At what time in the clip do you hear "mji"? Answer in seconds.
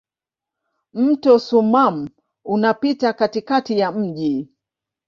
3.91-4.49